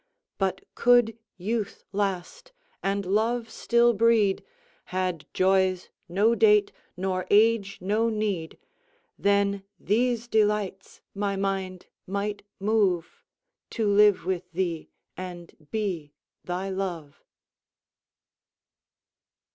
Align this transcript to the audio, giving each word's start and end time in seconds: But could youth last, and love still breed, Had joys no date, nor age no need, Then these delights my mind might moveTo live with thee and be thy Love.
But 0.39 0.63
could 0.73 1.15
youth 1.37 1.83
last, 1.91 2.53
and 2.81 3.05
love 3.05 3.51
still 3.51 3.93
breed, 3.93 4.43
Had 4.85 5.27
joys 5.31 5.89
no 6.09 6.33
date, 6.33 6.71
nor 6.97 7.27
age 7.29 7.77
no 7.81 8.09
need, 8.09 8.57
Then 9.19 9.63
these 9.79 10.27
delights 10.27 11.01
my 11.13 11.35
mind 11.35 11.85
might 12.07 12.41
moveTo 12.59 13.95
live 13.95 14.25
with 14.25 14.51
thee 14.53 14.89
and 15.15 15.53
be 15.69 16.13
thy 16.43 16.67
Love. 16.71 17.23